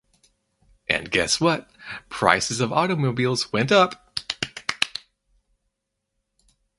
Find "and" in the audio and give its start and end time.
0.89-1.11